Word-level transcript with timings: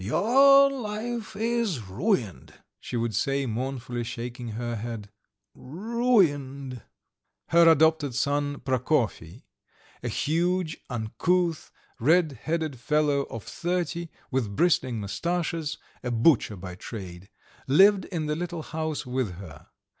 "Your 0.03 0.71
life 0.71 1.35
is 1.35 1.79
ruined," 1.83 2.55
she 2.79 2.97
would 2.97 3.13
say, 3.13 3.45
mournfully 3.45 4.03
shaking 4.03 4.53
her 4.53 4.75
head, 4.75 5.11
"ruined." 5.53 6.81
Her 7.49 7.69
adopted 7.69 8.15
son 8.15 8.61
Prokofy, 8.61 9.43
a 10.01 10.07
huge, 10.07 10.77
uncouth, 10.89 11.69
red 11.99 12.31
headed 12.31 12.79
fellow 12.79 13.27
of 13.29 13.43
thirty, 13.43 14.09
with 14.31 14.55
bristling 14.55 14.99
moustaches, 14.99 15.77
a 16.01 16.09
butcher 16.09 16.55
by 16.55 16.73
trade, 16.73 17.29
lived 17.67 18.05
in 18.05 18.25
the 18.25 18.35
little 18.35 18.63
house 18.63 19.05
with 19.05 19.33
her. 19.35 19.67